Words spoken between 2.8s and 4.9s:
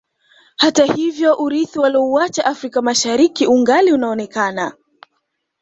Mashariki ungali unaonekana